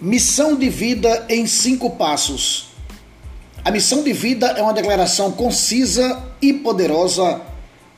[0.00, 2.68] Missão de vida em cinco passos.
[3.62, 7.42] A missão de vida é uma declaração concisa e poderosa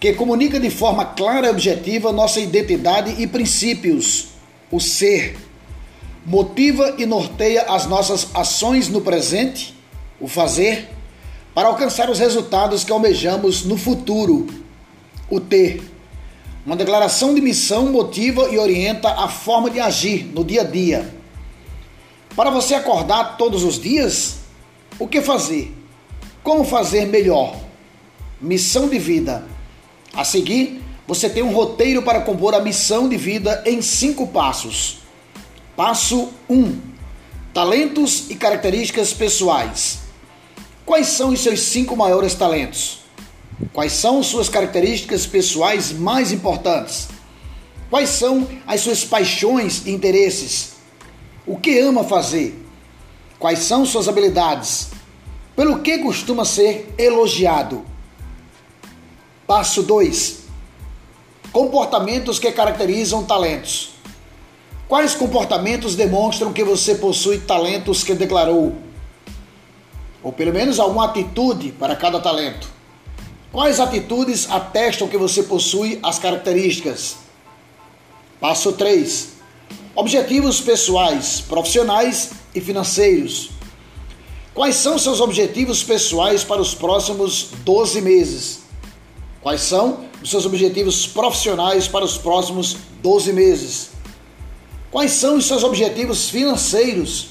[0.00, 4.30] que comunica de forma clara e objetiva nossa identidade e princípios,
[4.68, 5.36] o ser.
[6.27, 9.73] Motiva e norteia as nossas ações no presente,
[10.21, 10.89] o fazer,
[11.55, 14.48] para alcançar os resultados que almejamos no futuro,
[15.31, 15.81] o ter.
[16.67, 21.21] Uma declaração de missão motiva e orienta a forma de agir no dia a dia
[22.35, 24.36] para você acordar todos os dias,
[24.99, 25.75] o que fazer?
[26.43, 27.57] Como fazer melhor?
[28.40, 29.46] Missão de vida.
[30.14, 34.98] A seguir, você tem um roteiro para compor a missão de vida em cinco passos.
[35.77, 36.81] Passo 1: um,
[37.53, 39.98] Talentos e características pessoais.
[40.87, 43.01] Quais são os seus cinco maiores talentos?
[43.73, 47.09] Quais são suas características pessoais mais importantes?
[47.89, 50.72] Quais são as suas paixões e interesses?
[51.45, 52.65] O que ama fazer?
[53.39, 54.91] Quais são suas habilidades?
[55.57, 57.84] Pelo que costuma ser elogiado?
[59.45, 60.43] Passo 2.
[61.53, 63.91] Comportamentos que caracterizam talentos.
[64.89, 68.77] Quais comportamentos demonstram que você possui talentos que declarou?
[70.23, 72.69] Ou pelo menos alguma atitude para cada talento.
[73.51, 77.17] Quais atitudes atestam que você possui as características?
[78.41, 79.42] Passo 3
[79.95, 83.51] Objetivos pessoais, profissionais e financeiros.
[84.55, 88.61] Quais são seus objetivos pessoais para os próximos 12 meses?
[89.43, 93.91] Quais são os seus objetivos profissionais para os próximos 12 meses?
[94.91, 97.29] Quais são os seus objetivos financeiros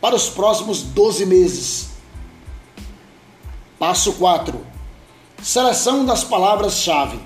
[0.00, 1.88] para os próximos 12 meses?
[3.78, 4.66] Passo 4.
[5.42, 7.18] Seleção das palavras-chave.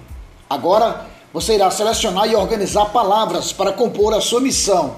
[0.48, 1.06] Agora,
[1.36, 4.96] você irá selecionar e organizar palavras para compor a sua missão.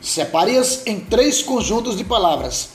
[0.00, 2.68] Separe-as em três conjuntos de palavras: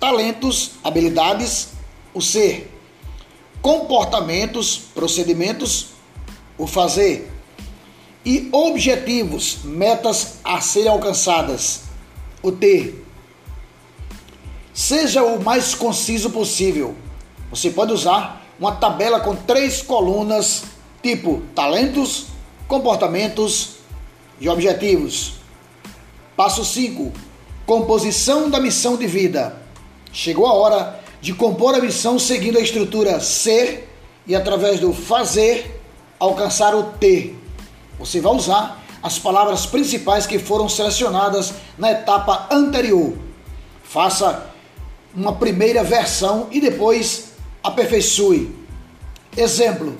[0.00, 1.68] talentos, habilidades,
[2.14, 2.72] o ser,
[3.60, 5.88] comportamentos, procedimentos,
[6.56, 7.30] o fazer
[8.24, 11.82] e objetivos, metas a serem alcançadas,
[12.42, 13.04] o ter.
[14.72, 16.96] Seja o mais conciso possível.
[17.50, 20.64] Você pode usar uma tabela com três colunas,
[21.02, 22.34] tipo talentos,
[22.68, 23.76] comportamentos
[24.40, 25.34] e objetivos.
[26.36, 27.12] Passo 5.
[27.64, 29.60] Composição da missão de vida.
[30.12, 33.88] Chegou a hora de compor a missão seguindo a estrutura ser
[34.26, 35.80] e através do fazer
[36.18, 37.38] alcançar o ter.
[37.98, 43.14] Você vai usar as palavras principais que foram selecionadas na etapa anterior.
[43.82, 44.50] Faça
[45.14, 48.54] uma primeira versão e depois aperfeiçoe.
[49.36, 49.96] Exemplo: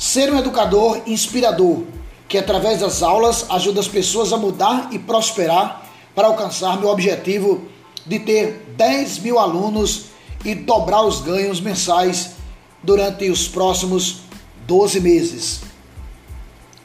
[0.00, 1.82] Ser um educador inspirador,
[2.26, 7.68] que através das aulas ajuda as pessoas a mudar e prosperar para alcançar meu objetivo
[8.06, 10.06] de ter 10 mil alunos
[10.42, 12.30] e dobrar os ganhos mensais
[12.82, 14.20] durante os próximos
[14.66, 15.60] 12 meses.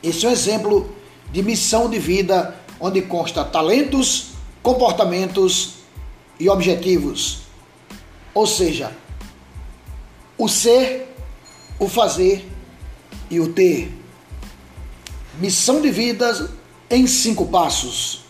[0.03, 0.94] Esse é um exemplo
[1.32, 5.76] de missão de vida onde consta talentos, comportamentos
[6.38, 7.44] e objetivos.
[8.34, 8.92] Ou seja,
[10.38, 11.16] o ser,
[11.80, 12.52] o fazer
[13.30, 13.92] e o ter.
[15.40, 16.50] Missão de vidas
[16.90, 18.25] em cinco passos.